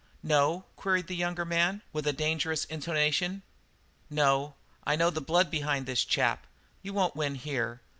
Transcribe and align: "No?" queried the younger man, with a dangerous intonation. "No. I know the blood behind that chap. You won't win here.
"No?" 0.23 0.63
queried 0.77 1.05
the 1.05 1.15
younger 1.15 1.45
man, 1.45 1.83
with 1.93 2.07
a 2.07 2.11
dangerous 2.11 2.65
intonation. 2.65 3.43
"No. 4.09 4.55
I 4.83 4.95
know 4.95 5.11
the 5.11 5.21
blood 5.21 5.51
behind 5.51 5.85
that 5.85 5.97
chap. 5.97 6.47
You 6.81 6.91
won't 6.91 7.15
win 7.15 7.35
here. 7.35 7.81